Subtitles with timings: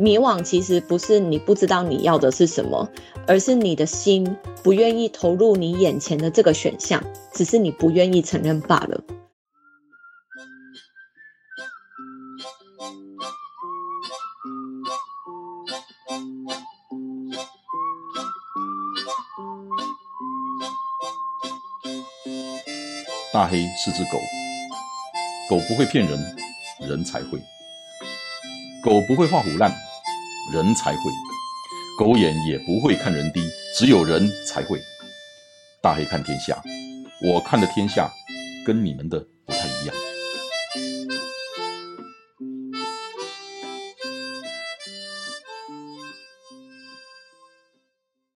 [0.00, 2.88] 迷惘其实不是你不知道你要的是什么，
[3.26, 9.02] 而是你的心不愿意投入你眼前的这个选项，只是你不愿意承认罢了。
[23.34, 24.18] 大黑是只狗，
[25.50, 26.18] 狗不会骗人，
[26.88, 27.38] 人才会；
[28.82, 29.70] 狗不会画虎烂。
[30.52, 31.02] 人才会，
[31.96, 33.40] 狗眼也不会看人低，
[33.72, 34.80] 只有人才会。
[35.80, 36.60] 大黑看天下，
[37.22, 38.10] 我看的天下
[38.66, 39.94] 跟你们的不太一样。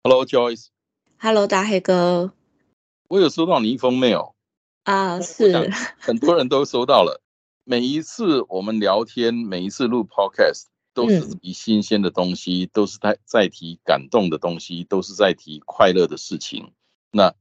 [0.02, 0.66] Hello Joyce。
[1.20, 2.32] Hello 大黑哥。
[3.06, 4.32] 我有收到你一封 mail
[4.82, 5.70] 啊，是
[6.00, 7.22] 很多人都收到了。
[7.62, 10.64] 每一次我们聊天，每一次录 podcast。
[11.00, 16.72] 都是提新鲜的东西，都是在在提感动的东西，都是在提快乐的事情。
[17.10, 17.34] 那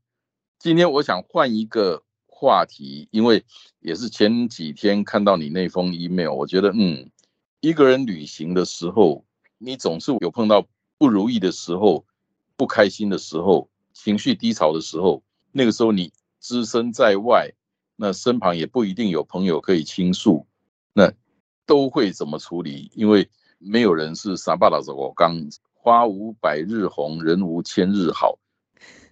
[0.58, 3.44] 今天我想换一个话题，因为
[3.80, 7.10] 也是前几天看到你那封 email，我觉得嗯，
[7.60, 9.26] 一个人旅行的时候，
[9.58, 10.66] 你总是有碰到
[10.98, 12.06] 不如意的时候，
[12.56, 15.22] 不开心的时候，情绪低潮的时候，
[15.52, 17.52] 那个时候你只身在外，
[17.96, 20.46] 那身旁也不一定有朋友可以倾诉，
[20.94, 21.12] 那
[21.66, 22.92] 都会怎么处理？
[22.96, 25.36] 因为没有人是傻巴老子，我刚
[25.74, 28.40] 花无百日红，人无千日好。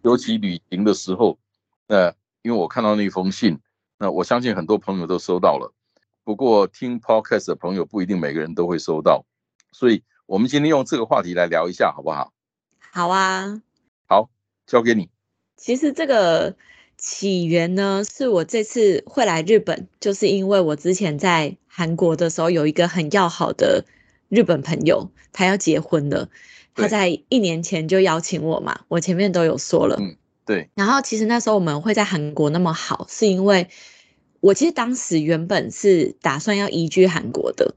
[0.03, 1.38] 尤其旅行的时候，
[1.86, 3.59] 那因为我看到那封信，
[4.00, 5.73] 那我相信很多朋友都收到了。
[6.23, 9.25] 不过听 podcast 的朋友不一定每个人都会收到，
[9.73, 12.31] 所以我们今天用这个话题来聊一下，好不好？
[12.92, 13.62] 好啊，
[14.08, 14.30] 好，
[14.66, 15.09] 交给你。
[15.58, 16.56] 其实这个
[16.98, 23.84] 起源呢，是我这次会来日本，就是因为我之前在韩国的时候有一个很要好的。
[24.30, 26.30] 日本朋友他要结婚了，
[26.75, 30.69] 他在一年前就邀请我嘛，我前面都有说了，嗯，对。
[30.75, 33.68] 然后其实那时候我们会在韩国那么好，是因为
[34.40, 37.75] 我其实当时原本是打算要移居韩国的，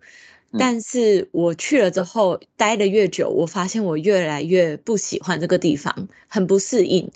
[0.59, 7.11] 但是我去了之后待的越久，我发现我越来越不喜欢这个地方，很不适应。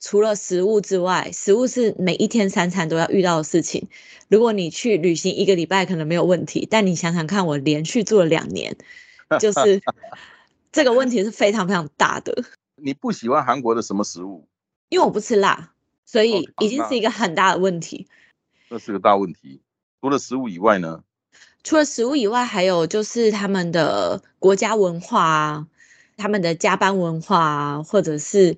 [0.00, 3.86] 除了食物之外，食物是每一天三餐都要遇到的事情。
[4.28, 6.66] 如果你去旅行一个礼拜，可能没有问题。
[6.70, 8.74] 但你想想看，我连续住了两年，
[9.38, 9.82] 就 是
[10.72, 12.44] 这个问题是非常非常大的。
[12.76, 14.48] 你不喜欢韩国的什么食物？
[14.88, 15.72] 因为我不吃辣，
[16.06, 18.08] 所以已经是一个很大的问题。
[18.70, 19.60] 这是个大问题。
[20.00, 21.04] 除了食物以外呢？
[21.62, 25.66] 除了食物以外，还有就是他们的国家文化啊，
[26.16, 28.56] 他们的加班文化啊，或者是。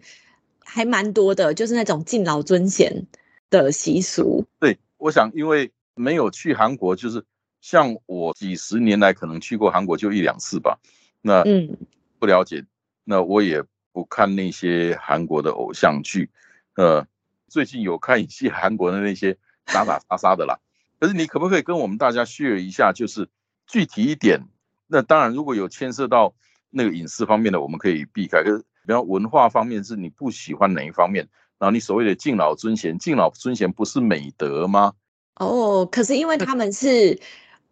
[0.74, 3.06] 还蛮多的，就是那种敬老尊贤
[3.50, 4.42] 的习俗。
[4.58, 7.22] 对，我想因为没有去韩国，就是
[7.60, 10.80] 像我几十年来可能去过韩国就一两次吧。
[11.20, 11.76] 那嗯，
[12.18, 12.64] 不了解，
[13.04, 13.62] 那我也
[13.92, 16.30] 不看那些韩国的偶像剧。
[16.76, 17.06] 呃，
[17.48, 20.58] 最近有看一些韩国的那些打打杀杀的啦。
[20.98, 23.28] 可是你可不可以跟我们大家 share 一下，就是
[23.66, 24.40] 具体一点？
[24.86, 26.34] 那当然，如果有牵涉到
[26.70, 28.42] 那个隐私方面的，我们可以避开。
[28.42, 28.64] 可是。
[28.86, 31.28] 比方文化方面是你不喜欢哪一方面？
[31.58, 34.94] 然后你所谓的敬老尊贤，敬老尊贤不是美德吗？
[35.36, 37.20] 哦，可是因为他们是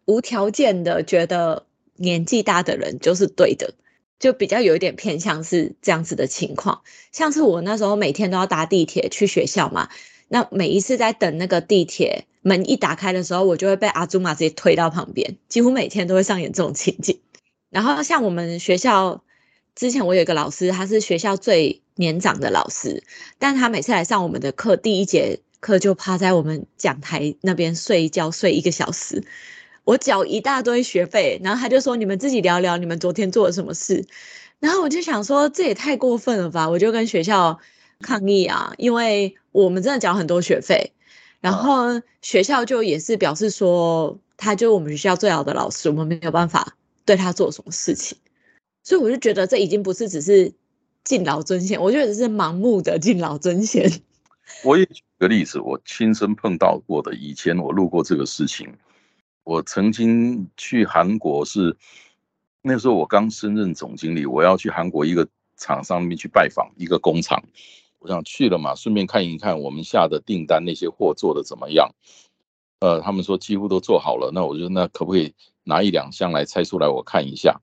[0.05, 1.65] 无条件的觉得
[1.97, 3.73] 年纪大的人就是对的，
[4.19, 6.81] 就比较有一点偏向是这样子的情况。
[7.11, 9.89] 像是我那时候每天都要搭地铁去学校嘛，
[10.29, 17.19] 那每一次在等那个地铁门一打开的时候，我就会被阿祖玛直接推到旁边，几乎每天都会上演这种情景。
[17.69, 19.21] 然后像我们学校。
[19.75, 23.03] 之前我有一个老师，他是学校最年长的老师，
[23.39, 29.23] 但他每次来上我们的课，第一节课就趴在我们讲台那边睡觉睡一个小时，
[29.83, 34.05] 我缴一大堆学费，然后他就说：“你们自己聊聊你们昨天做了什么事。”
[34.59, 36.69] 然后我就想说，这也太过分了吧！
[36.69, 37.57] 我就跟学校
[38.01, 40.91] 抗议啊，因为我们真的缴很多学费，
[41.39, 48.15] 然后学校就也是表示说，他就我们学校最好的老师，我们没有办法对他做什么事情。
[48.83, 50.53] 所以我就觉得这已经不是只是
[51.03, 53.89] 敬老尊贤，我觉得这是盲目的敬老尊贤。
[54.65, 58.67] 我也举个例子，我亲身碰到过的，以前我路过这个事情。
[59.43, 61.75] 我曾经去韩国，是
[62.61, 65.27] 那时候我刚升任总经理，我要去韩国一个
[65.57, 67.41] 厂商那边去拜访一个工厂，
[67.99, 71.89] 我想去了嘛，顺便看一看我们下的订单那些货做的怎么样。
[72.81, 75.33] 呃，他们说几乎都做好了，那我就那可不可以
[75.63, 77.61] 拿一两箱来拆出来我看一下？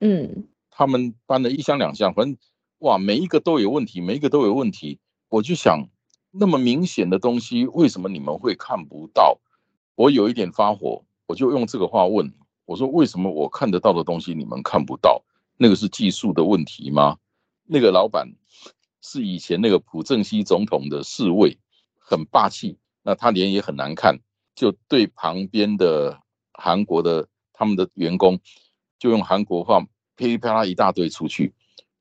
[0.00, 0.46] 嗯。
[0.80, 2.38] 他们搬了一箱两箱，反正
[2.78, 4.98] 哇，每一个都有问题，每一个都有问题。
[5.28, 5.86] 我就想，
[6.30, 9.38] 那么明显的东西，为什么你们会看不到？
[9.94, 12.32] 我有一点发火，我就用这个话问，
[12.64, 15.22] 我说为什么我看得到的东西你们看不到？
[15.58, 17.18] 那个是技术的问题吗？
[17.66, 18.26] 那个老板
[19.02, 21.58] 是以前那个朴正熙总统的侍卫，
[21.98, 24.18] 很霸气，那他脸也很难看，
[24.54, 26.18] 就对旁边的
[26.54, 28.40] 韩国的他们的员工，
[28.98, 29.86] 就用韩国话
[30.20, 31.54] 噼里啪啦一大堆出去，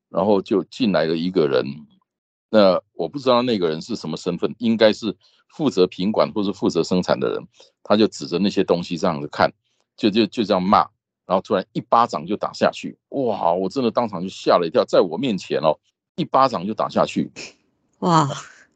[0.10, 1.66] 然后就进来了一个人。
[2.50, 5.16] 那我不知道那个人是什么身份，应该是
[5.48, 7.42] 负责品管或是负责生产的人。
[7.82, 9.54] 他就指着那些东西这样子看，
[9.96, 10.80] 就就就这样骂，
[11.26, 12.98] 然后突然一巴掌就打下去。
[13.08, 13.54] 哇！
[13.54, 15.80] 我真的当场就吓了一跳，在我面前哦，
[16.18, 17.32] 一巴掌就打下去。
[18.00, 18.28] 哇！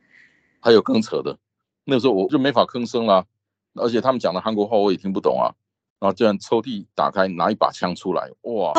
[0.61, 1.37] 还有更扯的，
[1.83, 3.25] 那时候我就没法吭声了，
[3.73, 5.51] 而且他们讲的韩国话我也听不懂啊。
[5.99, 8.71] 然后这样抽屉打开，拿一把枪出来，哇！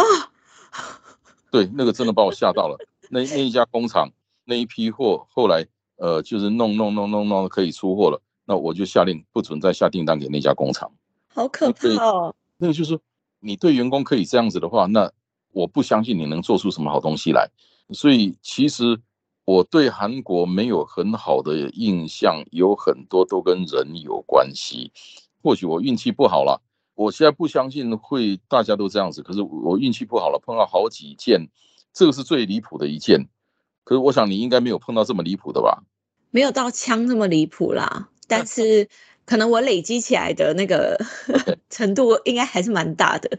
[1.51, 2.77] 对，那个真的把我吓到了。
[3.11, 4.11] 那那一家工厂。
[4.47, 5.67] 那一批货后来，
[5.97, 10.93] 呃，就是弄弄弄弄弄可以出货了，那我就下令不准再下订单给那家工厂。
[11.29, 12.35] 好可怕哦！
[12.59, 13.01] 那个就是
[13.41, 15.11] 你对员工可以这样子的话，那
[15.53, 17.49] 我不相信你能做出什么好东西来。
[17.95, 19.01] 所以其实
[19.47, 24.93] 我对韩国没有很好的印象，有很多都跟人有关系。
[25.43, 26.61] 或许我运气不好了，
[26.95, 31.49] 我现在不相信会大家都这样子，可是我运气不好了，碰到好几件，
[31.93, 33.29] 这个是最离谱的一件。
[33.85, 35.83] 可是我想你应该没有碰到这么离谱的吧？
[36.31, 38.89] 没有到枪这么离谱啦，但是
[39.25, 40.99] 可能我累积起来的那个
[41.71, 43.39] 程度应该还是蛮大的。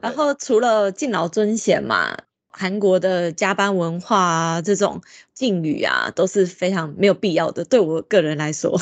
[0.00, 2.16] 然后除了敬老尊贤嘛，
[2.48, 5.00] 韩国的加班文化啊，这种
[5.34, 7.64] 敬语啊，都是非常没有必要的。
[7.64, 8.80] 对我个人来说，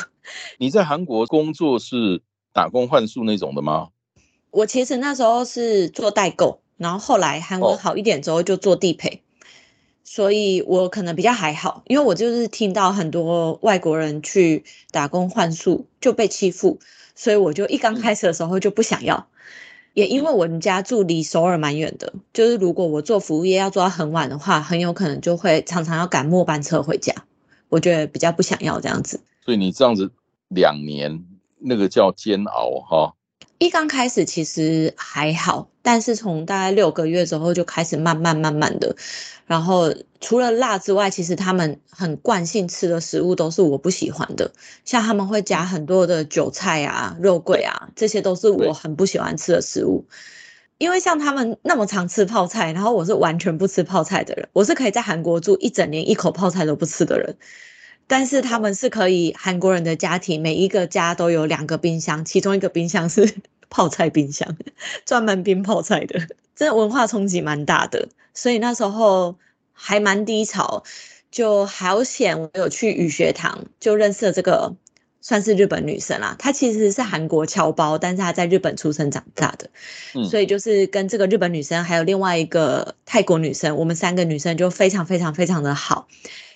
[0.58, 2.22] 你在韩国工作是
[2.52, 3.88] 打工换宿那种的吗？
[4.50, 9.22] 我其实那时候是做代购，然后后来韩国好一点之后就做地陪。
[10.02, 16.80] 所以我可能比较还好，因为我就是听到很多外国人去打工换宿就被欺负，
[17.14, 19.28] 所以我就一刚开始的时候就不想要。
[19.94, 27.14] 也因为我们家住离首尔蛮远的，就是如果我做服务业要做到很晚的话，很有可能就会常常要赶末班车回家，
[27.68, 29.20] 我觉得比较不想要这样子。
[29.44, 30.10] 所以你这样子
[30.48, 31.24] 两年，
[31.60, 33.14] 那个叫煎熬哈。
[33.60, 38.96] 一刚开始其实还好，但是从大概六个月之后就开始慢慢慢慢的，
[39.44, 44.50] 然后除了辣之外，其实他们很惯性吃的食物都是我不喜欢的，
[44.86, 50.06] 像他们会加很多的韭菜啊、肉桂啊，这些都是我很不喜欢吃的食物。
[50.78, 57.36] 因为像他们那么常吃泡菜，然后我是完全不吃泡菜的人，我是可以在韩国住一整年一口泡菜都不吃的人。
[58.10, 63.34] 但是他们是可以，韩国人的家庭每一个家都有两个冰箱，其中一个冰箱是
[63.70, 64.56] 泡菜冰箱，
[65.06, 66.26] 专门冰泡菜的，
[66.56, 68.08] 这文化冲击蛮大的。
[68.34, 69.36] 所以那时候
[69.72, 70.82] 还蛮低潮，
[71.30, 74.74] 就好险我有去语学堂，就认识了这个
[75.20, 76.34] 算是日本女生啦。
[76.36, 79.70] 她其实是韩国侨胞，但是她在日本出生长大的，
[80.24, 86.08] 所以就是跟这个日本女生还有另外一个泰国女生，我们三个女生就非常非常非常的好。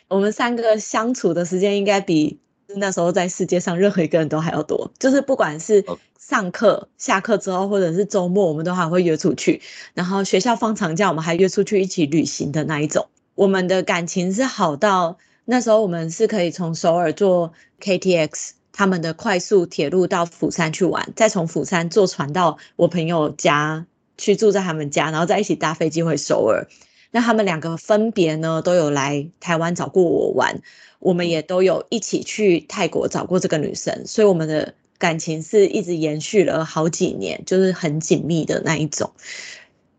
[0.08, 2.38] 我们三个相处的时间应该比
[2.76, 5.84] 那时候在世界上任何一个人都还要多，就是不管是
[6.18, 9.60] 上课、下课之后，或者是周末，我们都还会约出去。
[9.92, 13.06] 然后学校放长假，我们还约出去一起旅行的那一种。
[13.34, 23.86] 我们的感情是好到那时候，我们是可以从首尔坐 KTX 他们的快速铁路到釜山去玩，再从釜山坐船到我朋友家
[24.16, 26.66] 去住在他们家，然后再一起搭飞机回首尔。
[27.14, 30.60] 那他们两个分别呢，都有来台湾找过我玩，
[30.98, 39.12] 我们也都有一起去泰国找过这个女生，所以我们的感情是一直延续了好几年，就是很紧密的那一种。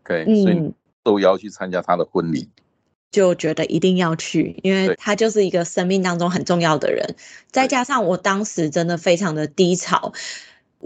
[0.04, 0.74] 对，所以
[1.06, 2.50] 受邀去参加她的婚礼，
[3.10, 7.16] 就觉得一定要去，因为他就是一个生命当中很重要的人，
[7.50, 10.12] 再加上我当时真的非常的低潮，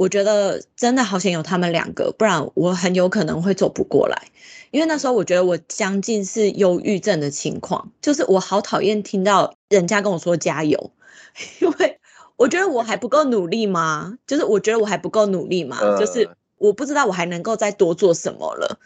[0.00, 4.28] 我觉得真的好险有他们两个，不然我很有可能会走不过来。
[4.70, 10.90] 因为那时候我觉得我将近是忧郁症的情况，就是我好讨厌听到人家跟我说加油，
[11.60, 12.00] 因为
[12.36, 14.16] 我觉得我还不够努力吗？
[14.26, 15.76] 就是我觉得我还不够努力吗？
[16.00, 18.80] 就是我不知道我还能够再多做什么了。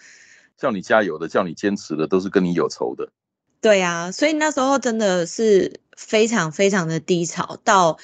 [0.58, 3.08] 叫你加油的，叫你坚持的，都是跟你有仇的。
[3.60, 7.98] 对呀，所以那时候真的是非常非常的低潮到。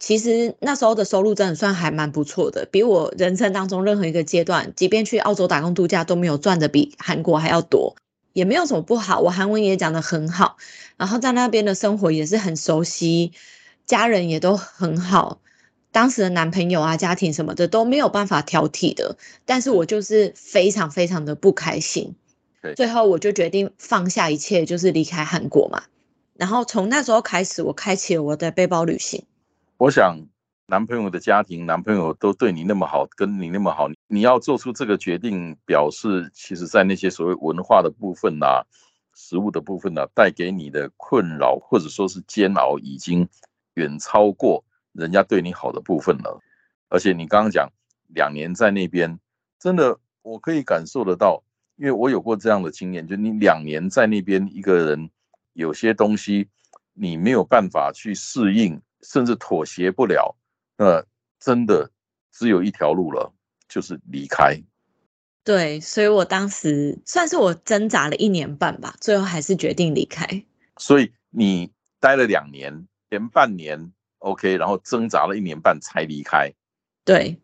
[0.00, 7.94] 其实那时候的收入真的算还蛮不错的，比我人生当中任何一个阶段，即便去澳洲打工度假都没有赚的比韩国还要多，
[8.32, 9.20] 也没有什么不好。
[9.20, 10.56] 我韩文也讲得很好，
[10.96, 13.32] 然后在那边的生活也是很熟悉，
[13.84, 15.42] 家人也都很好，
[15.92, 19.18] 当时的男朋友啊、家庭什么的都没有办法挑剔的。
[19.44, 22.14] 但是我就是非常非常的不开心，
[22.74, 25.82] 最后我就决定放下一切，就是离开韩国嘛。
[26.38, 29.24] 然后从那时候开始，我开启了我的背包旅行。
[29.80, 30.14] 我想，
[30.66, 38.62] 男朋友的家庭，男朋友都对你那么好，跟你那么好，你要做出这个决定，表示其实在那些所谓文化的部分呐、
[39.14, 43.26] 食物的部分呐，带给你的困扰或者说是煎熬，已经
[43.72, 46.38] 远超过人家对你好的部分了。
[46.90, 47.66] 而且你刚刚讲
[48.08, 49.18] 两年在那边，
[49.58, 51.42] 真的我可以感受得到，
[51.76, 55.08] 因为我有过这样的经验，就你两年在那边，一个人
[55.54, 56.48] 有些东西
[56.92, 60.36] 你没有办法去适应，甚至妥协不了，
[60.76, 61.04] 那
[61.38, 61.90] 真的
[62.32, 63.32] 只有一条路了，
[63.68, 64.60] 就是离开。
[65.42, 70.26] 对，所以我当时算是我挣扎了一年半吧，最后还是决定离开。
[70.76, 76.52] 所以你待了两年，前半年 OK，然后挣扎了一年半才离开。
[77.04, 77.38] 对，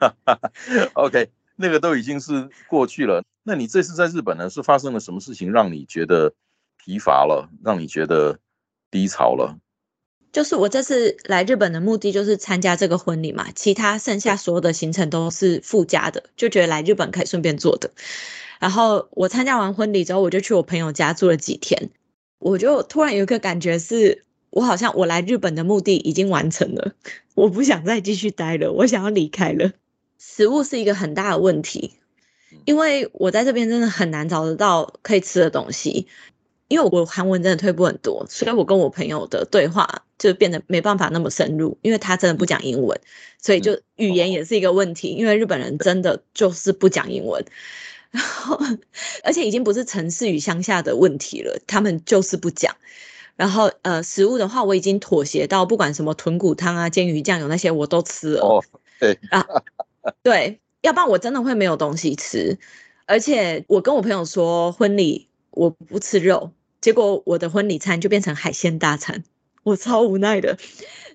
[0.94, 3.22] OK，那个都已经是过去了。
[3.42, 6.34] 那你这次在日本呢，是发生了什么事情让你觉得
[6.78, 8.38] 疲乏了，让你觉得
[8.90, 9.58] 低潮了？
[10.38, 17.90] 就是我这次来日本的目的就是参加这个婚礼嘛，其他剩下所有的行程都是附加的，就觉得来日本可以顺便做的。
[18.60, 21.90] 然后我参加完婚礼之后，我就去我朋友家住了几天，
[22.38, 26.92] 我就突然有一个感觉是，我好像我来日本的目的已经完成了，
[27.34, 29.72] 我不想再继续待了，我想要离开了。
[30.20, 31.94] 食物是一个很大的问题，
[32.64, 36.06] 因为我在这边真的很难找得到可以吃的东西。
[36.68, 43.00] 因为我韩文真的退步很多，所以我跟我朋友的对话就变得没办法那么深入，因为他真的不讲英文，
[43.40, 45.08] 所以就语言也是一个问题。
[45.08, 47.44] 因为日本人真的就是不讲英文，
[48.10, 48.58] 然后
[49.22, 52.74] 而且已经不是城市与乡下的问题了，他们就是不讲。
[53.36, 58.40] 然后呃，食物的话，我已经妥协到不管什么豚骨汤啊、煎鱼酱油那些我都吃了。
[58.40, 58.64] 哦，
[58.98, 59.46] 对啊，
[60.24, 62.58] 对，要不然我真的会没有东西吃。
[63.06, 66.50] 而且我跟我朋友说婚礼我不吃肉。
[66.80, 69.24] 结果我的婚礼餐就变成海鲜大餐，
[69.62, 70.56] 我超无奈的。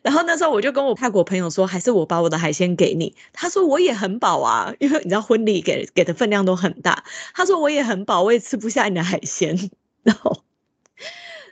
[0.01, 3.15] 然后那时候我就跟我泰国朋友说，还是我把我的海鲜给你。
[3.31, 7.03] 他说我也很饱啊，因为你知道婚礼给给的分量都很大。
[7.33, 9.69] 他说我也很饱，我也吃不下你的海鲜。
[10.03, 10.43] 然后，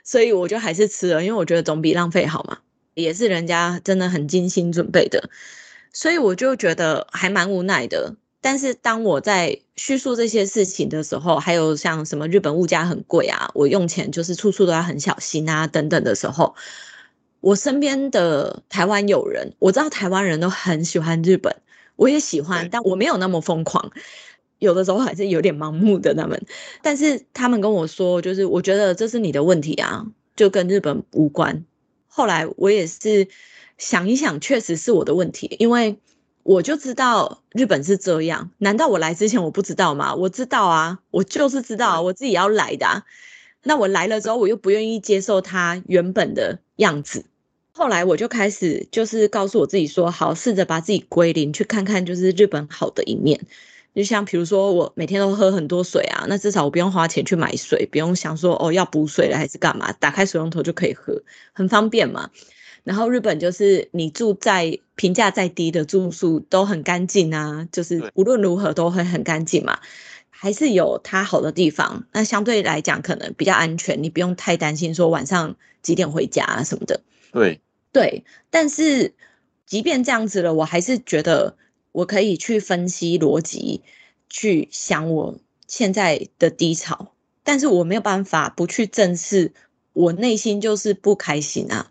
[0.04, 2.58] 所以我就还是吃了，因为我觉得总比浪费好嘛，
[2.94, 5.30] 也是人家真的很精心准备的。
[5.94, 8.16] 所以我就觉得还蛮无奈的。
[8.42, 16.56] 但是当我在叙述这些事情的时候，还有像什么日本物价很贵啊，我用钱就是处处都要很小心啊，等等的时候，
[17.40, 21.54] 我身边的台湾友人，我知道台湾人都很喜欢日本，
[21.94, 23.92] 我也喜欢，但我没有那么疯狂，
[24.58, 26.44] 有的时候还是有点盲目的他们。
[26.82, 31.64] 但是他们跟我说，就是我觉得这是你的问题啊，就跟日本无关。
[32.08, 33.28] 后来我也是
[33.78, 35.96] 想一想，确实是我的问题，因为。
[36.44, 40.14] 我就知道日本是这样，难道我来之前我不知道吗？
[40.14, 43.04] 我知道啊，我就是知道我自己要来的、啊。
[43.62, 47.24] 那我来了之后，我又不愿意接受它原本的样子。
[47.70, 53.40] 后来我就开始就是告诉我自己说，好，试着把自己归零，去看看就是日本好的一面。
[53.94, 61.22] 就像比如说，我每天都喝很多水啊，那至少我不用花钱去买水，不用想说哦要补水了还是干嘛，打开水龙头就可以喝，
[61.52, 62.30] 很方便嘛。
[62.84, 69.78] 然后日本就是你住在评价再低的住宿都很干净啊，就是无论如何都会很干净嘛，
[70.30, 72.04] 还是有它好的地方。
[72.12, 77.00] 那相对来讲可能比较安全，你不用太担心说晚上几点回家啊什么的。
[77.32, 77.60] 对
[77.92, 79.14] 对，但是
[79.64, 81.56] 即便这样子了，我还是觉得
[81.92, 83.82] 我可以去分析逻辑，
[84.28, 87.12] 去想我现在的低潮，
[87.44, 89.52] 但是我没有办法不去正视
[89.92, 91.90] 我内心就是不开心啊。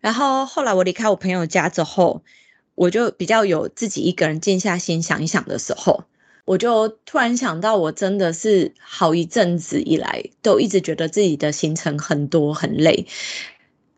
[0.00, 2.22] 然后后来我离开我朋友家之后，
[2.74, 6.04] 我就比较有自己一个人静下心想一想的时候，
[6.44, 13.06] 我就突然想到，我真的是好一阵子以来都一直觉得自己的行程很多很累，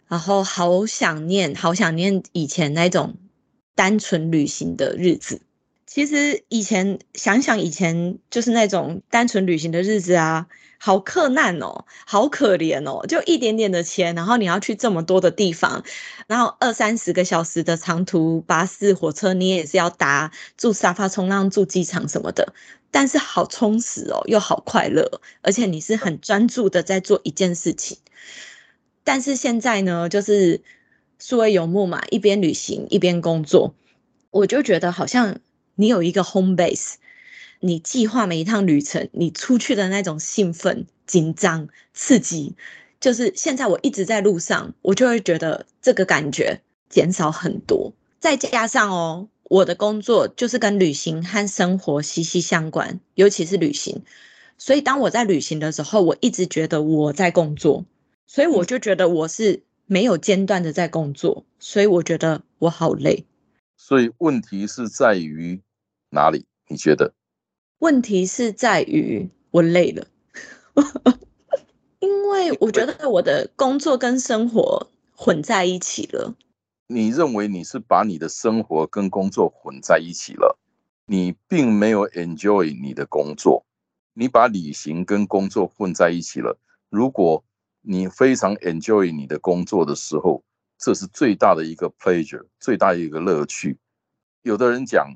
[0.06, 3.16] 然后好想念，好想念以前那种
[3.74, 5.42] 单纯旅行的日子。
[5.88, 10.46] 其实以前想想以前就是那种单纯旅行的日子啊。
[10.80, 15.82] 好困难哦，好可怜哦，就一点点的钱，然後你要去這麼多的地方，
[16.28, 22.54] 然後二三十個小時的長途巴士、火車，你也是要搭住沙發衝浪、住機場什麼的，
[22.92, 27.98] 但是好充實哦，又好快樂，而且你是很專注的在做一件事情。
[29.02, 30.62] 但是現在呢，就是
[31.18, 33.74] 數位游牧嘛，一邊旅行一邊工作，
[34.30, 35.40] 我就覺得好像
[35.78, 36.94] 你有一个 home base。
[37.60, 42.54] 你计划每一趟旅程，你出去的那种兴奋、紧张、刺激，
[43.00, 47.92] 就是现在我一直在路上，我就会觉得这个感觉减少很多。
[48.20, 54.02] 再加上哦，我的工作就是跟旅行和生活息息相关，尤其是旅行。
[54.56, 57.84] 所以当我在旅行的时候，我一直觉得我在工作，
[58.28, 63.24] 所以我就觉得我是没有间断的在工作，所以我觉得我好累。
[63.76, 65.60] 所以问题是在于。
[66.10, 66.46] 哪里？
[66.68, 67.14] 你觉得？
[67.78, 70.06] 问题是在于我累了，
[72.00, 76.34] 因为我觉得我的工作跟生活混在一起了。
[76.86, 80.58] 你认为你是把你的生活跟工作混在一起了？
[81.06, 83.64] 你并没有 enjoy 你的工作，
[84.14, 86.58] 你把旅行跟工作混在一起了。
[86.90, 87.44] 如果
[87.82, 90.42] 你非常 enjoy 你的工作的时候，
[90.78, 93.78] 这是最大的一个 pleasure，最大的一个乐趣。
[94.42, 95.14] 有的人讲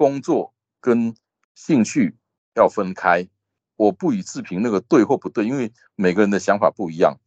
[0.00, 1.14] 工作跟
[1.54, 2.16] 兴趣
[2.54, 3.28] 要分开，
[3.76, 7.18] 我不予置评那个对或不对，因为每个人的想法不一样。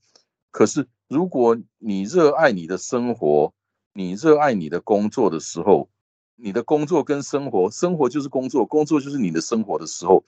[0.50, 3.53] 可是如果你热爱你的生活，
[3.94, 5.88] 你热爱你的工作的时候，
[6.36, 10.24] 你的工作跟生活，生活就是工作，工作就是你的生活的时候，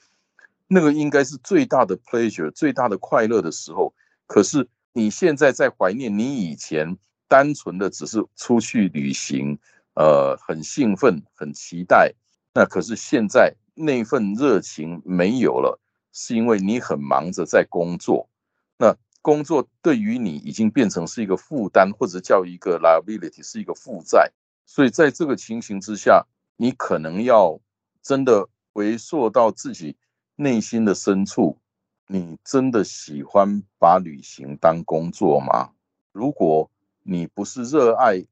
[0.68, 3.92] 那个应该是最大的 pleasure，最大的快乐的时候。
[4.28, 6.96] 可是你现在在怀念你以前
[7.28, 9.58] 单纯的只是出去旅行，
[9.96, 12.14] 呃，很兴奋，很期待。
[12.56, 15.78] 那可是现在那份热情没有了，
[16.14, 18.30] 是因为你很忙着在工作。
[18.78, 24.32] 那工作对于你已经变成是一个负担，或者叫一个 liability，是一个负债。
[24.66, 27.60] 所以在这个情形之下，你可能要
[28.02, 29.98] 真的回溯到自己
[30.38, 31.60] 内心的深处。
[32.08, 35.72] 你真的喜欢把旅行当工作吗？
[36.14, 36.72] 如果
[37.04, 38.24] 你不是热爱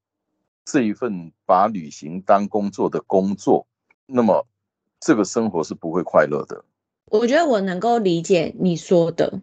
[0.64, 3.68] 这一份把旅行当工作的工作，
[4.06, 4.46] 那么
[5.00, 6.64] 这个生活是不会快乐的。
[7.06, 9.42] 我觉得我能够理解你说的，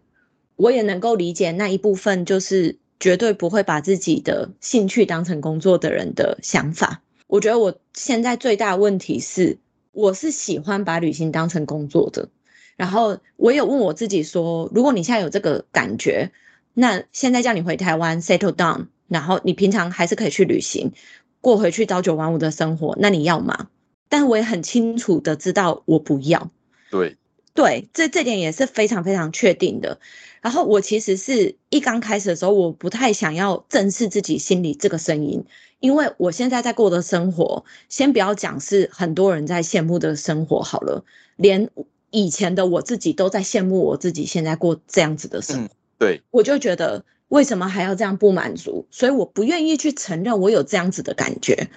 [0.55, 7.01] 我也能够理解那一部分，就是绝对不会把自己的兴趣当成工作的人的想法。
[7.27, 9.57] 我觉得我现在最大问题是，
[9.93, 12.29] 我是喜欢把旅行当成工作的。
[12.75, 16.31] 然后我有问我自己说，如果你现在有这个感觉，
[16.73, 20.91] 那现在叫你回台湾 settle down，然后你平常还是可以去旅行，
[21.39, 23.69] 过回去朝九晚五的生活，那你要吗？
[24.11, 26.51] 但我也很清楚的知道我不要。
[26.91, 27.15] 对
[27.53, 29.97] 对，这这点也是非常非常确定的。
[30.41, 35.45] 然后我其实是一刚开始的时候，我不太想要正视自己心里这个声音，
[35.79, 41.03] 因为我现在在过的生活，先不要讲是很多人在羡慕的生活好了，
[41.37, 41.69] 连。
[42.13, 48.85] 以前的我自己都在羡慕我自己现在过这样子的生活，对我就觉得为什么还要这样不满足？
[48.91, 51.69] 所以我不愿意去承认我有这样子的感觉，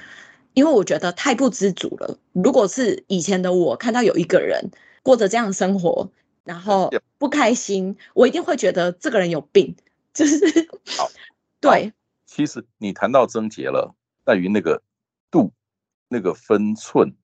[0.55, 2.19] 因为我觉得太不知足了。
[2.33, 4.71] 如果是以前的我看到有一个人
[5.03, 6.11] 过着这样的生活，
[6.45, 9.77] 然后不开心，我一定会觉得这个人有病。
[10.15, 10.39] 就是
[10.97, 11.11] 好，
[11.61, 11.93] 对。
[12.25, 14.83] 其实你谈到症结了，在于那个
[15.31, 15.53] 度，
[16.09, 17.15] 那个分寸，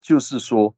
[0.00, 0.74] 就是说。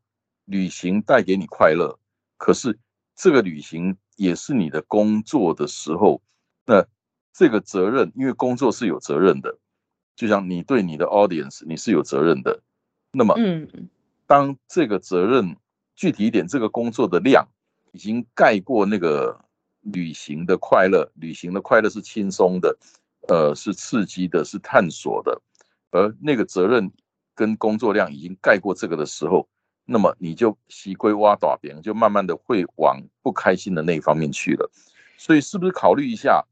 [0.50, 1.98] 旅行带给你快乐，
[2.38, 2.78] 可是
[3.14, 6.22] 这个旅行也是你的工作的时候，
[6.64, 6.86] 那
[7.34, 9.58] 这个责任，因为工作是有责任的，
[10.18, 12.60] 就像你对你的 audience 你是有责任的，
[13.12, 13.88] 那么，嗯，
[14.26, 15.56] 当这个责任
[15.94, 17.46] 具体一点，这个工作的量
[17.92, 19.44] 已经盖过那个
[19.82, 22.76] 旅行的快乐，旅行的快乐是轻松的，
[23.28, 25.40] 呃，是刺激的，是探索的，
[25.92, 26.90] 而那个责任
[27.36, 29.48] 跟工作量已经盖过这个的时候。
[29.90, 34.68] 那么你就习归挖大饼，就慢慢的会往不开心的那一方面去了。
[35.16, 36.44] 所以是不是考虑一下，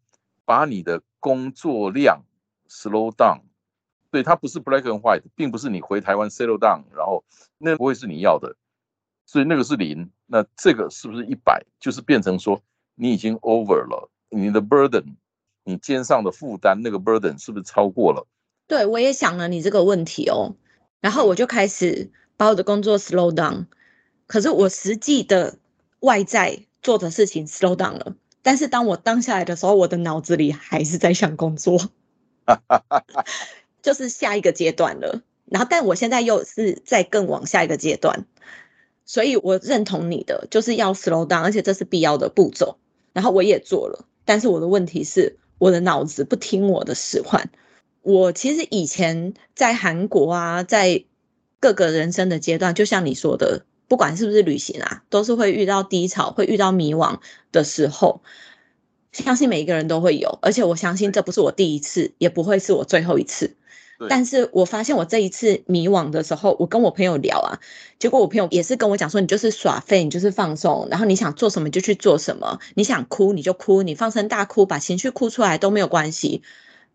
[0.45, 2.23] 把你的工作量
[2.69, 3.41] slow down？
[4.17, 7.23] 对，它不是 black and white，并不是你回台湾 settle down，然后
[7.59, 8.57] 那不会是你要的。
[9.27, 11.63] 所以那个是零，那这个是不是一百？
[11.79, 12.63] 就是变成说
[12.95, 15.17] 你已经 over 了，你的 burden，
[15.65, 18.27] 你肩上的负担那个 burden 是不是超过了？
[18.67, 20.57] 对，我也想了你这个问题哦，
[21.01, 22.11] 然后我就开始。
[22.39, 23.65] 把我的工作 slow down，
[24.27, 25.57] 可是我实际的
[26.01, 31.81] 外在做的事情 slow down 了，但是当我当下来的时候，我的脑子里还是在想工作，
[33.87, 35.23] 就是下一个阶段了。
[35.45, 38.27] 然后，但我现在又是在更往下一个阶段，
[39.05, 42.79] 所以我认同你的，就是要 slow down，而且这是必要的步骤。
[43.13, 47.49] 然后我也做了，但是我的问题是，我的脑子不听我的使唤。
[48.03, 51.05] 我其实以前在韩国啊，在
[51.61, 57.21] 各个人生的阶段，就像你说的，不管是不是旅行啊，都是会遇到低潮，会遇到迷惘
[57.53, 58.21] 的时候。
[59.13, 63.57] 相信每一个人都会有，而且我相信这不是我第一次，也不会是我最后一次。
[64.09, 67.59] 但是我发现我这一次迷惘的时候，我跟我朋友聊啊，
[67.99, 76.43] 结果我朋友也是跟我讲说，你就是耍废，你就是放松，然后你想做什么就去做什么，你想哭你就哭，你放声大哭，把情绪哭出来都没有关系。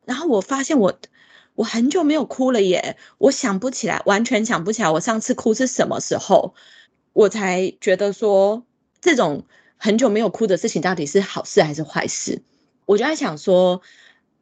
[0.05, 0.93] 然后我发现我。
[1.55, 6.55] 我很久没有哭了耶，我想不起来，完全想不起来我上次哭是什么时候，
[7.11, 8.63] 我才觉得说
[9.01, 9.43] 这种
[9.75, 12.41] 很久没有哭的事情到底是好事还是坏事？
[12.85, 13.81] 我就在想说，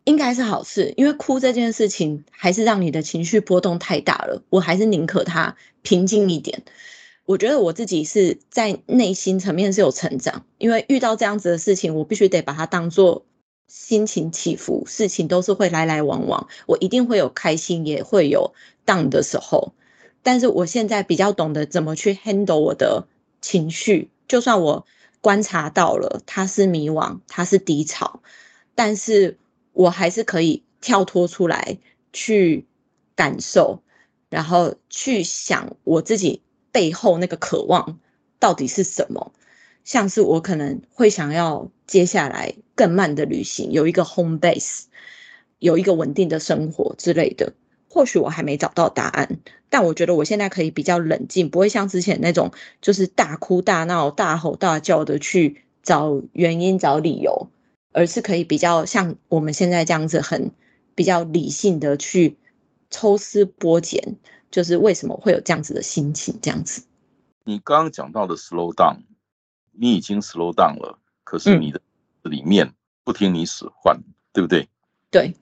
[0.09, 4.41] 应该是好事，因为哭这件事情还是让你的情绪波动太大了。
[4.49, 6.63] 我还是宁可他平静一点。
[7.25, 13.23] 我觉得我自己是在内心层面是有成长，因为遇到这样子的事情，我必须得把它当做
[13.67, 18.55] 心情起伏，事情都是会来来往往，我一定会有开心，也会有
[18.87, 19.73] down 的时候。
[20.23, 23.05] 但是我现在比较懂得怎么去 handle 我的
[23.41, 24.87] 情绪，就算我
[25.21, 28.23] 观察到了他是迷惘，他是低潮，
[28.73, 29.37] 但是
[29.73, 31.77] 我还是可以跳脱出来
[32.13, 32.65] 去
[33.15, 33.81] 感受，
[34.29, 36.41] 然后去想我自己。
[36.71, 37.99] 背后那个渴望
[38.37, 39.33] 到底是什么？
[39.83, 44.83] 像是我可能会想要接下来更慢的旅行，有一个 home base，
[45.57, 47.53] 有一个稳定的生活之类的。
[47.89, 49.39] 或许我还没找到答案，
[49.71, 52.51] 但我觉得我现在可以比较冷静，不会像之前那种
[52.81, 57.49] 就是大哭大闹、大吼大叫的去找原因、找理由，
[57.91, 60.51] 而是可以比较像我们现在这样子，很
[60.95, 62.37] 比较理性的去
[62.89, 64.17] 抽丝剥茧。
[64.51, 66.39] 就是为什么会有这样子的心情？
[66.41, 66.83] 这样子，
[67.43, 69.03] 你刚刚讲到的 slow down，
[69.71, 71.79] 你已经 slow down 了，可是你的
[72.23, 72.73] 里面
[73.03, 74.01] 不听你使唤，
[74.33, 74.67] 对不对？
[75.11, 75.35] 对，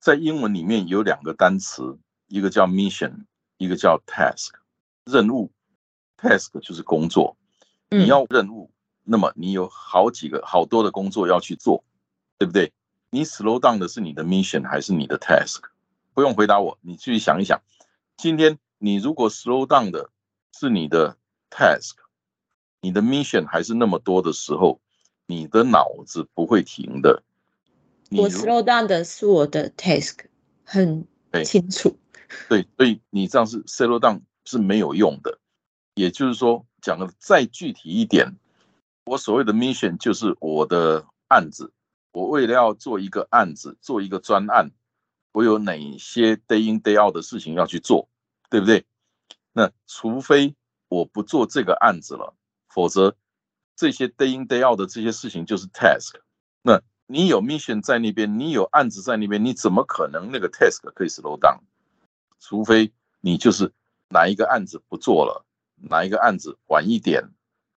[0.00, 3.26] 在英文里面有两个单词，一个叫 mission，
[3.58, 4.48] 一个叫 task，
[5.04, 5.52] 任务。
[6.18, 7.36] task 就是工作，
[7.90, 8.70] 你要任务，
[9.08, 11.84] 那么你有好几个、好多的工作要去做，
[12.38, 12.72] 对不对？
[13.10, 15.60] 你 slow down 的是你的 mission 还是你的 task？
[16.12, 17.62] 不用回答我，你继续想一想。
[18.16, 20.10] 今天你如果 slow down 的
[20.52, 21.16] 是你的
[21.50, 21.92] task，
[22.80, 24.80] 你的 mission 还是那么多的时候，
[25.26, 27.22] 你的脑子不会停的。
[28.10, 30.26] 我 slow down 的是我的 task，
[30.64, 31.06] 很
[31.44, 31.96] 清楚。
[32.48, 35.38] 对，所以你这样是 slow down 是没有用的。
[35.94, 38.34] 也就是说，讲的再具体一点，
[39.06, 41.72] 我所谓的 mission 就是我的案子，
[42.10, 44.72] 我为了要做一个案子，做一个专案。
[45.30, 48.08] 我有哪些 day in day out 的事情要去做，
[48.50, 48.84] 对不对？
[49.52, 50.56] 那除非
[50.88, 52.34] 我不做这个案子了，
[52.68, 53.14] 否则
[53.76, 56.16] 这些 day in day out 的这些事情就是 task。
[56.62, 61.60] 那你有 mission 在那边，你有案子在那边，你怎么可能那个 task 可以 slow down？
[62.40, 63.72] 除非你就是
[64.08, 65.44] 哪一个案子不做了，
[65.76, 67.22] 哪一个案子晚一点，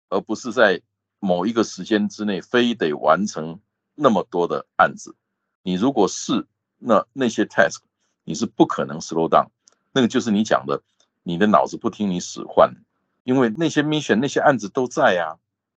[0.09, 0.81] 而不是在
[1.19, 3.59] 某一个时间之内非得完成
[3.95, 5.15] 那么多的案子。
[5.63, 7.79] 你如果是那那些 task
[8.23, 9.47] 你是不可能 slow down，
[9.91, 10.81] 那个就是你讲的，
[11.23, 12.73] 你的脑子不听你使唤，
[13.23, 15.37] 因为那些 mission 那些案子都在呀，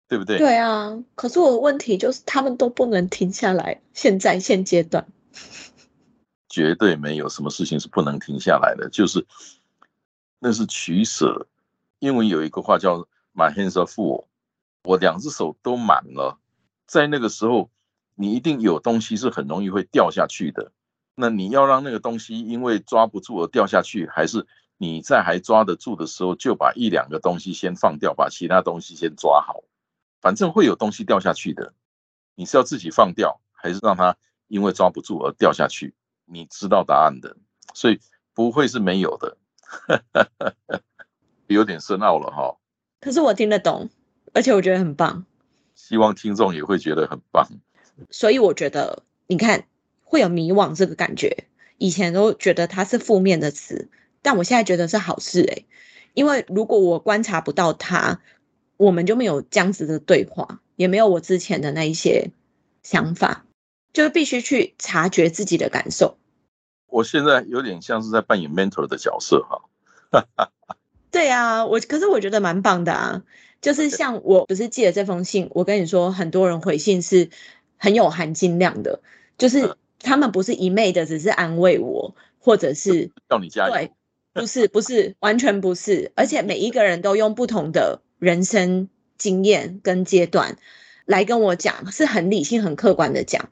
[0.07, 0.37] 对不对？
[0.37, 3.81] 对啊，可是我的问题就是他们都不能停下来。
[3.93, 5.07] 现在现阶段，
[6.49, 9.25] 绝对没有什么事情是不能停下来的，就是
[10.39, 11.47] 那是取舍。
[11.99, 14.25] 因为有一个话叫 my hands are full，
[14.83, 16.39] 我两只手都满了，
[16.85, 17.69] 在那个时候，
[18.15, 20.71] 你一定有东西是很容易会掉下去的。
[21.15, 29.63] 那你要让那个东西因为抓不住而掉下去，还是你在还抓得住的时候就把一两个东西先放掉，把其他东西先抓好？
[30.21, 31.73] 反正会有东西掉下去的，
[32.35, 34.15] 你是要自己放掉，还是让它
[34.47, 35.93] 因为抓不住而掉下去？
[36.25, 37.35] 你知道答案的，
[37.73, 37.99] 所以
[38.33, 39.37] 不会是没有的，
[41.47, 42.57] 有点深奥了哈。
[43.01, 43.89] 可是我听得懂，
[44.33, 45.25] 而且我觉得很棒，
[45.75, 47.47] 希望听众也会觉得很棒。
[48.09, 49.65] 所以我觉得，你看。
[50.11, 51.45] 会有迷惘这个感觉，
[51.77, 53.89] 以前都觉得它是负面的词，
[54.23, 55.67] 但我现在觉得是好事诶，
[56.15, 58.19] 因为如果我观察不到它，
[58.77, 62.31] 我们就没有这样子的对话，也没有我之前的那一些
[62.81, 63.45] 想法，
[63.93, 66.17] 就是必须去察觉自己的感受。
[66.87, 69.61] 我现在有点像是在扮演 mentor 的角色哈。
[71.11, 73.21] 对啊，我可是我觉得蛮棒的啊，
[73.61, 77.29] 就是像我不是寄了这封信，我跟你说，很多人回信是
[77.77, 79.01] 很有含金量的，
[79.37, 79.75] 就是。
[80.01, 83.73] 他们不是一昧的，只是安慰我，或者是叫你加油。
[83.73, 83.91] 对，
[84.31, 86.13] 不是，不是，完全不是。
[86.15, 90.57] 而且每一个人都用不同的人生经验跟阶段
[91.03, 93.49] 来跟我讲，是很理性、很客观的讲。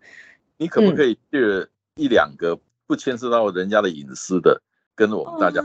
[0.56, 4.62] 你可不可以借一两个不牵涉到人家的隐私的，
[4.96, 5.62] 跟我们大家？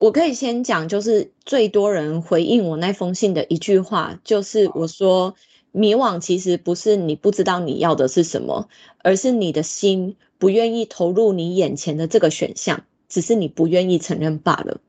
[0.00, 5.36] 我可以先讲，就是最多人回应我那封信的一句话，就是我说。
[5.72, 8.68] 迷惘其实不是你不知道你要的是什么，
[9.04, 14.80] 而是你的心不愿意投入你眼前的这个选项，只是你不愿意承认罢了。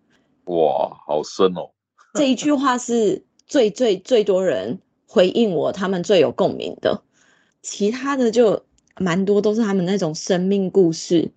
[0.46, 1.70] 哇，好深哦！
[2.18, 7.04] 这一句话是最最最多人回应我，他们最有共鸣的。
[7.62, 8.64] 其他的就
[8.98, 11.30] 蛮多都是他们那种生命故事，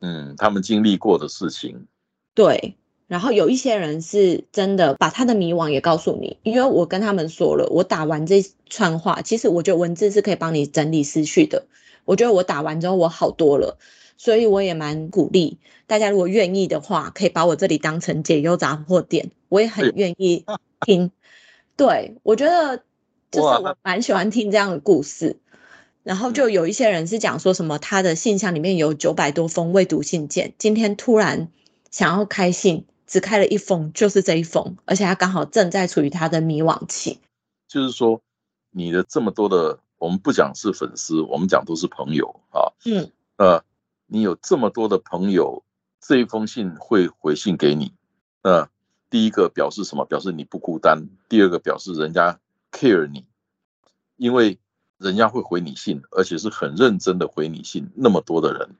[0.00, 1.86] 嗯，他们经历过的事情。
[2.34, 2.74] 对。
[3.10, 11.66] 然后有一些人是真的把他的迷惘也告诉你，因为我跟他们说了，我打完这串话，其实我觉得文字是可以帮你整理思绪的。
[12.04, 13.78] 我觉得我打完之后我好多了，
[14.16, 20.44] 所以我也蛮鼓励大家，如果愿意的话，可以把我这里当成解忧杂货店，我也很愿意
[20.82, 21.10] 听。
[21.76, 22.76] 对我觉得
[23.32, 25.36] 就是我蛮喜欢听这样的故事。
[26.04, 31.48] 然后就有一些人是讲说什么他的信箱里面有九百多封未读信件，今天突然
[31.90, 37.18] 想要开信，只开了一封，就是这一封，而且他刚好正在处于他的迷惘期。
[37.66, 38.22] 就是说，
[38.70, 42.70] 你的这么多的，我们不讲是粉丝，我们讲都是朋友啊。
[42.86, 43.10] 嗯。
[43.36, 43.64] 呃，
[44.06, 45.64] 你有这么多的朋友，
[46.00, 47.92] 这一封信会回信给你。
[48.42, 48.68] 呃，
[49.10, 50.04] 第一个表示什么？
[50.04, 51.08] 表示你不孤单。
[51.28, 52.38] 第二个表示人家
[52.70, 53.26] care 你，
[54.16, 54.58] 因为。
[55.00, 57.90] 人家会回你信，而且是很认真的回你信。
[57.94, 58.76] 那么多的人，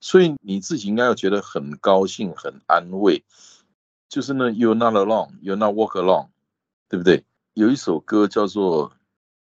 [0.00, 3.24] 所以你自己应该要觉得很高兴、很安慰。
[4.12, 6.28] 就是呢，You're not alone, You're not walk alone，
[6.90, 7.24] 对不对？
[7.54, 8.92] 有一首歌叫做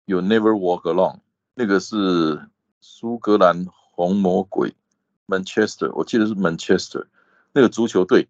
[0.03, 1.21] You Never Walk Alone，
[1.55, 2.49] 那个是
[2.81, 4.75] 苏格兰红魔鬼
[5.25, 7.05] Manchester，我记得是 Manchester
[7.53, 8.27] 那个足球队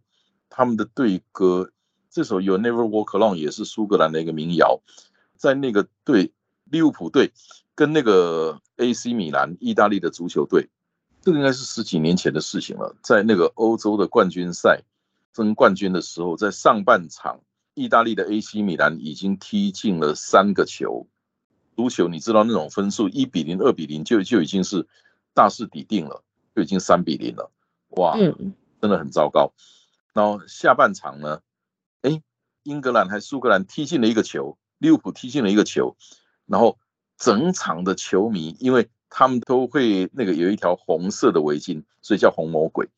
[0.48, 1.72] 他们的队歌。
[2.12, 4.80] 这首 You Never Walk Alone 也是苏格兰的一个民谣，
[5.38, 6.34] 在那个队
[6.66, 7.34] 利物浦队。
[7.74, 10.70] 跟那个 AC 米兰，意大利的足球队，
[11.22, 12.96] 这个应该是十几年前的事情了。
[13.02, 14.84] 在那个欧洲的冠军赛
[15.38, 17.42] 争冠军的时候，在上半场，
[17.76, 21.06] 意大利的 AC 米兰已经踢进了三个球。
[21.76, 24.88] 足球你知道那种分数，一比零、二比零就就已经是
[25.36, 26.24] 大势已定了，
[26.56, 27.52] 就已经三比零了。
[27.90, 29.54] 哇，真的很糟糕。
[30.12, 31.42] 然后下半场呢，
[32.02, 32.24] 哎，
[32.64, 35.96] 英格兰还苏格兰踢进了一个球，利物浦踢进了一个球，
[36.48, 36.80] 然后。
[37.20, 42.90] 整场的球迷，因为他们都会那个有一条红色的围巾，所以叫红魔鬼。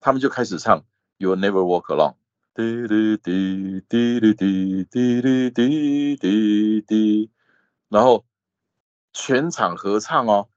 [0.00, 0.82] 他们就开始唱
[1.20, 2.14] "You Never Walk Alone"，
[2.54, 7.30] 滴滴滴滴滴滴滴滴滴滴滴，
[7.90, 8.24] 然后
[9.12, 10.48] 全场合唱哦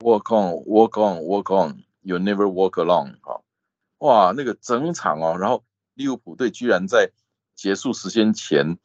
[0.00, 3.18] ，Walk on, Walk on, Walk on, You Never Walk Alone。
[3.22, 3.44] 好，
[3.98, 5.62] 哇，那个整场哦，然后
[5.94, 7.12] 利物浦队居然在
[7.54, 8.76] 结束时间前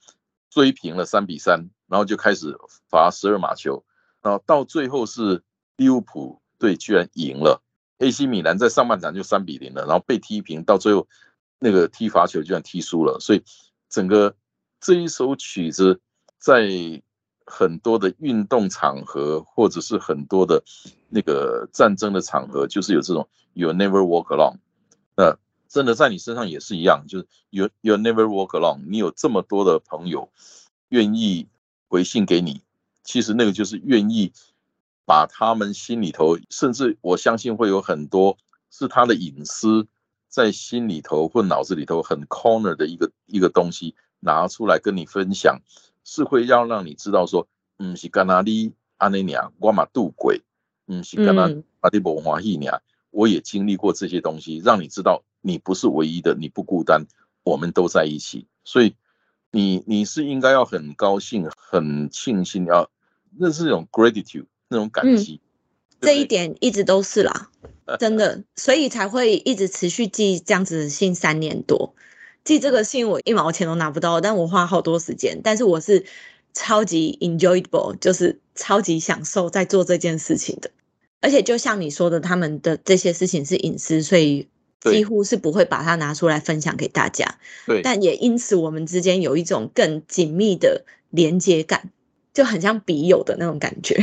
[0.51, 1.71] 追平了三比三。
[1.87, 2.57] 然后就开始
[2.89, 3.83] 罚十二码球，
[4.21, 5.43] 然后到最后是
[5.77, 7.61] 利物浦队居然赢了。
[7.99, 11.07] ，AC 米兰在上半场就三比零了，然后被踢平，到最后
[11.59, 13.43] 那个踢罚球居然踢输了，所以
[13.89, 14.35] 整个
[14.79, 15.99] 这一首曲子
[16.37, 16.69] 在
[17.45, 20.63] 很多的运动场合或者是很多的
[21.09, 24.57] 那个战争的场合，就是有这种 You never walk alone，
[25.15, 30.29] 那真的在你身上也是一样，就是 You You never walk alone，你有这么多的朋友
[30.89, 31.47] 愿意。
[31.87, 32.61] 回信给你，
[33.03, 34.33] 其实那个就是愿意
[35.05, 38.37] 把他们心里头，甚至我相信会有很多
[38.69, 39.87] 是他的隐私，
[40.27, 45.61] 在心里头或脑子里头很 corner 的一个一个东西拿出来跟你分享，
[46.03, 50.41] 是会要让你知道说，嗯，是干哪里阿内尼亚我嘛渡鬼，
[50.87, 57.05] 嗯，是干哪阿迪伯华裔尼亚，我也经历过这些东西，让你知道你不是唯一的，你不孤单，
[57.43, 58.95] 我们都在一起，所以。
[59.51, 62.91] 你你是应该要很高兴、很庆幸，要
[63.37, 65.39] 那是一种 gratitude 那种感激。
[66.01, 67.49] 这一点一直都是啦，
[67.99, 71.95] 真的，所以才会一直持续寄这样子的信三年多。
[72.43, 76.05] 寄这个信我一毛钱都拿不到，但我花好多时间，但是我是
[76.53, 80.71] 超级 enjoyable，就是超级享受在做这件事情的。
[81.21, 84.47] 而且就像你说的，他们的这些事情是隐私，所以。
[84.81, 91.89] 几乎是不会把它拿出来分享给大家，对，但也因此我们之间有一种更紧密的连接感，
[92.35, 93.99] 就很像笔友的那种感觉。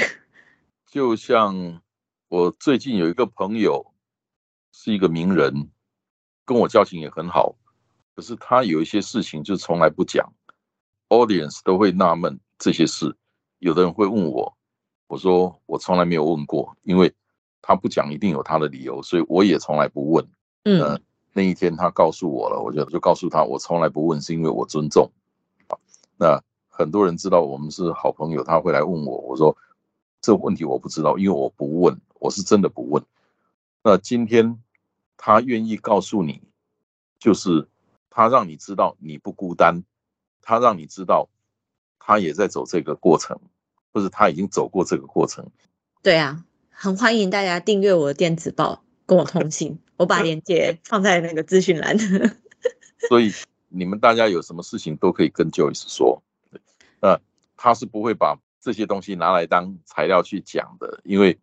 [0.92, 1.80] 就像
[2.28, 3.94] 我最近有一个朋友
[4.72, 5.70] 是一个名人，
[6.44, 7.56] 跟我交情也很好，
[8.14, 10.30] 可是他有一些事情就从来不讲
[11.08, 13.16] ，audience 都会纳闷这些事，
[13.58, 14.54] 有的人会问我，
[15.06, 17.10] 我说我从来没有问过，因为
[17.62, 20.28] 他不讲一定有他的理由，所以我也从来不问。
[20.64, 21.00] 嗯，
[21.32, 25.10] 那一天他告诉我了，我就就告诉他，我从来不问，是因为我尊重。
[26.18, 29.56] 那很多人知道我们是好朋友，他会来问我，我说
[30.22, 33.04] 这问题我不知道，因为我不问，我是真的不问。
[33.82, 34.62] 那今天
[35.18, 36.40] 他愿意告诉你，
[37.18, 37.68] 就是
[38.08, 39.84] 他让你知道你不孤单，
[40.40, 41.28] 他让你知道
[41.98, 43.38] 他也在走这个过程，
[43.92, 45.44] 或者他已经走过这个过程。
[46.02, 48.82] 对啊，很欢迎大家订阅我的电子报。
[49.04, 51.98] 跟我通信，我把链接放在那个资讯栏。
[53.10, 53.32] 所以
[53.68, 56.22] 你们大家有什么事情都可以跟 Joyce 说，
[57.00, 57.20] 那，
[57.56, 61.38] 他是不会把这些东西拿来当材料去讲的，因为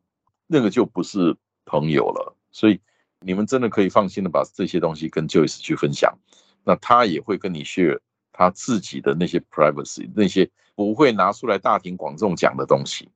[0.48, 2.36] 那个就不是朋友了。
[2.50, 2.80] 所以
[3.20, 6.18] 你们真的可以放心的把这些东西跟 Joyce 去分享，
[6.64, 8.00] 那他也会跟你 share
[8.32, 13.12] 他自己的那些 privacy，那些不会拿出来大庭广众讲的东西。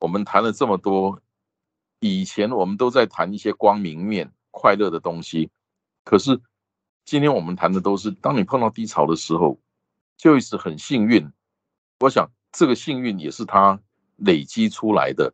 [0.00, 1.22] 我们谈了这么多。
[2.00, 5.50] 以前我们都在谈一些光明面、快乐的东西，
[6.04, 6.40] 可是
[7.04, 9.58] 今天我们谈的都是，当你碰到低潮的时候，
[10.16, 11.28] 就是很幸运。
[11.98, 13.80] 我想这个幸运也是他
[14.16, 15.32] 累积出来的，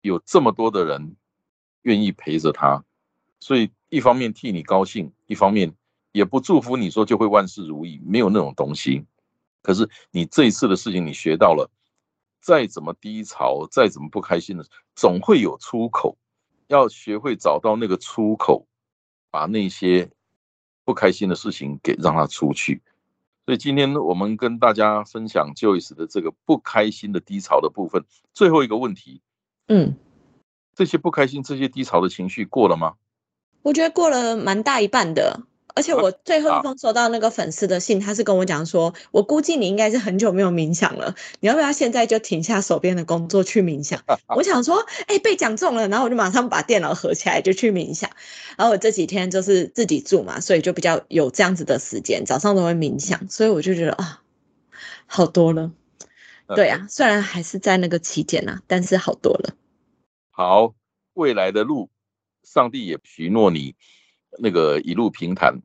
[0.00, 1.16] 有这么多的人
[1.82, 2.84] 愿意陪着他，
[3.40, 5.72] 所以一方面替你高兴，一方面
[6.12, 9.04] 也不祝福你说就会万事如意，没有那种东西。
[9.62, 11.70] 可是你这一次的事情，你学到了。
[12.40, 16.16] 再怎么低潮，再怎么不开心的，总会有出口。
[16.68, 18.66] 要学会找到那个出口，
[19.28, 20.08] 把那些
[20.84, 22.80] 不开心的事情给让它出去。
[23.48, 28.04] 所以今天我们跟大家分享 Joyce 的这个不开心的低潮的部分。
[28.34, 29.22] 最后一个问题，
[29.68, 29.94] 嗯，
[30.74, 32.96] 这些不开心、这些低潮的情绪过了吗？
[33.62, 35.46] 我觉得过了蛮大一半的。
[35.78, 44.02] 而且我最后一封收到那个粉丝的信，他是跟我讲说，我估计你应该是很久没有冥想了，你要不要现在就停下手边的工作去冥想？
[44.34, 48.10] 我想说，哎，被讲中了，然后我就马上把电脑合起来就去冥想。
[48.56, 54.20] 然后我这几天就是自己住嘛，所以就比较有这样子的时间，早上都会冥想，所以我就觉得啊，
[55.06, 55.70] 好多了。
[56.56, 59.54] 对啊，虽然还是在那个期间呐，但是好多了。
[60.30, 60.74] 好，
[61.14, 61.90] 未来的路，
[62.42, 63.74] 上帝也许诺你
[64.38, 65.60] 那个一路平坦。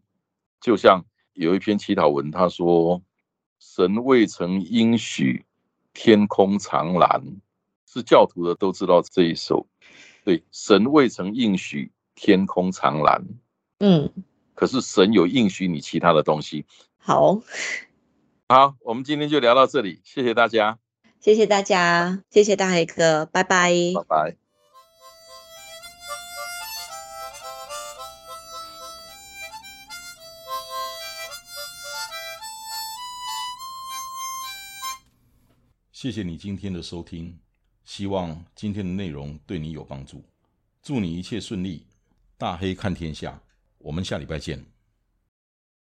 [0.63, 3.01] 就像有一篇祈祷文，他说
[3.59, 5.45] ：“神未曾应许
[5.93, 7.21] 天空长蓝，
[7.85, 9.67] 是教徒的都知道这一首。
[10.23, 13.21] 对，神未曾应许天空长蓝，
[13.79, 14.09] 嗯，
[14.55, 16.65] 可是神有应许你其他的东西。
[16.97, 17.41] 好，
[18.47, 20.79] 好，我们今天就聊到这里，谢谢大家，
[21.19, 24.37] 谢谢大家，谢谢大黑哥，拜拜，拜拜。”
[36.03, 37.33] 谢谢你今天的收听，
[37.85, 40.21] 希望今天的内容对你有帮助。
[40.81, 41.85] 祝你一切顺利，
[42.37, 43.41] 大黑看天下，
[43.77, 44.72] 我们下礼拜见。